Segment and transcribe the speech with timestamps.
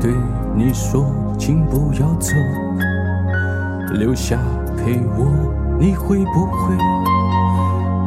[0.00, 0.14] 对
[0.54, 1.06] 你说，
[1.38, 2.32] 请不要走，
[3.94, 4.38] 留下
[4.76, 5.26] 陪我，
[5.78, 6.76] 你会不会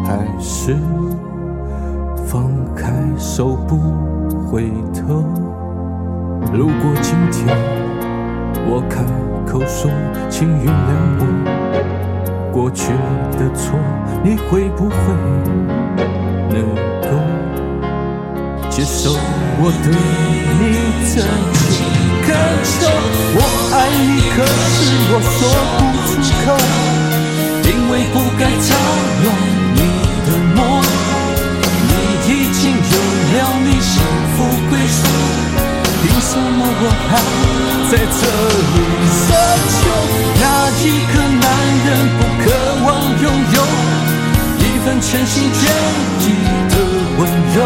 [0.06, 0.76] 还是
[2.26, 2.44] 放
[2.76, 3.78] 开手不
[4.48, 5.24] 回头？
[6.54, 7.56] 如果今天
[8.66, 9.04] 我开
[9.52, 9.92] 口说，
[10.30, 10.72] 请原谅
[11.20, 11.24] 我。
[12.52, 12.92] 过去
[13.38, 13.78] 的错，
[14.24, 14.96] 你会不会
[16.50, 16.66] 能
[17.02, 17.08] 够
[18.70, 19.12] 接受
[19.62, 19.92] 我对
[20.60, 20.74] 你
[21.16, 21.18] 的
[36.30, 37.12] 怎么我还
[37.90, 38.22] 在这
[38.76, 38.78] 里
[39.10, 39.34] 奢
[39.74, 39.82] 求？
[40.40, 40.46] 哪
[40.78, 41.44] 一个男
[41.86, 42.46] 人不渴
[42.86, 42.88] 望
[43.20, 43.58] 拥有
[44.60, 45.60] 一份全心全
[46.22, 46.24] 意
[46.70, 46.74] 的
[47.18, 47.20] 温
[47.56, 47.58] 柔？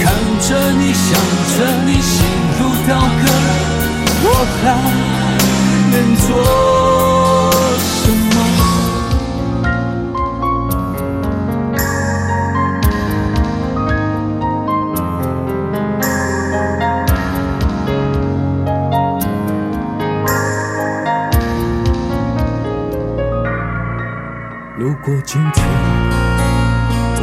[0.00, 0.04] 看
[0.40, 0.48] 着
[0.80, 1.04] 你，想
[1.52, 2.24] 着你，心
[2.58, 3.22] 如刀割，
[4.24, 4.26] 我
[4.62, 4.64] 还
[5.92, 6.26] 能做
[24.82, 25.64] 如果今天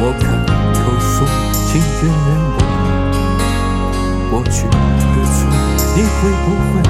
[0.00, 0.24] 我开
[0.80, 1.28] 口说，
[1.66, 2.58] 请原谅我
[4.30, 4.72] 过去的
[5.28, 5.38] 错，
[5.94, 6.80] 你会不会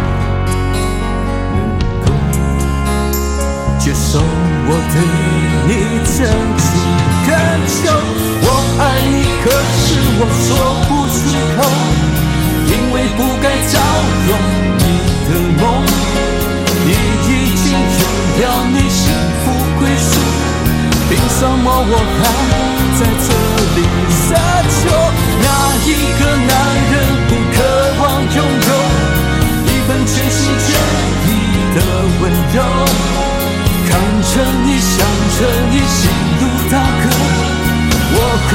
[1.57, 1.59] 能
[2.05, 2.07] 够
[3.81, 4.95] 接受我对
[5.67, 5.71] 你
[6.07, 6.17] 真
[6.57, 6.63] 情
[7.27, 7.29] 恳
[7.67, 7.91] 求？
[8.43, 8.47] 我
[8.79, 9.83] 爱你，可是
[10.21, 10.49] 我说
[21.83, 22.23] 我还
[22.99, 23.29] 在这
[23.77, 23.79] 里
[24.13, 24.29] 奢
[24.77, 24.81] 求？
[25.43, 25.47] 哪
[25.87, 26.53] 一个男
[26.91, 26.95] 人
[27.29, 27.57] 不渴
[28.01, 28.71] 望拥有
[29.65, 30.69] 一份全心全
[31.27, 31.29] 意
[31.75, 31.77] 的
[32.21, 32.23] 温
[32.55, 32.57] 柔？
[33.89, 33.91] 看
[34.23, 34.33] 着
[34.65, 34.93] 你，想
[35.39, 35.39] 着
[35.71, 35.99] 你，心
[36.39, 37.05] 如刀割，
[38.13, 38.17] 我
[38.49, 38.53] 还